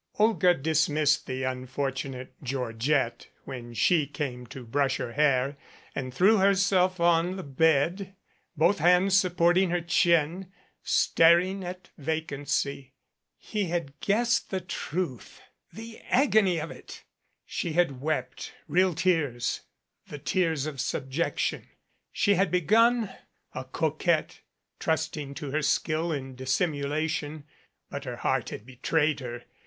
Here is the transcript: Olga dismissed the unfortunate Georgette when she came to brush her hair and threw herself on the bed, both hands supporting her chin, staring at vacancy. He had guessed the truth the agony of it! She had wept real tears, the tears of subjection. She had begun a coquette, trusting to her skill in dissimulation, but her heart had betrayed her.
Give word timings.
Olga 0.17 0.55
dismissed 0.55 1.27
the 1.27 1.43
unfortunate 1.43 2.33
Georgette 2.41 3.27
when 3.43 3.71
she 3.75 4.07
came 4.07 4.47
to 4.47 4.65
brush 4.65 4.97
her 4.97 5.13
hair 5.13 5.57
and 5.93 6.11
threw 6.11 6.37
herself 6.37 6.99
on 6.99 7.35
the 7.35 7.43
bed, 7.43 8.15
both 8.57 8.79
hands 8.79 9.15
supporting 9.15 9.69
her 9.69 9.79
chin, 9.79 10.51
staring 10.81 11.63
at 11.63 11.91
vacancy. 11.99 12.95
He 13.37 13.65
had 13.65 13.93
guessed 13.99 14.49
the 14.49 14.59
truth 14.61 15.39
the 15.71 15.99
agony 16.09 16.57
of 16.57 16.71
it! 16.71 17.03
She 17.45 17.73
had 17.73 18.01
wept 18.01 18.53
real 18.67 18.95
tears, 18.95 19.61
the 20.07 20.17
tears 20.17 20.65
of 20.65 20.81
subjection. 20.81 21.67
She 22.11 22.33
had 22.33 22.49
begun 22.49 23.11
a 23.53 23.65
coquette, 23.65 24.39
trusting 24.79 25.35
to 25.35 25.51
her 25.51 25.61
skill 25.61 26.11
in 26.11 26.33
dissimulation, 26.33 27.43
but 27.91 28.05
her 28.05 28.15
heart 28.15 28.49
had 28.49 28.65
betrayed 28.65 29.19
her. 29.19 29.43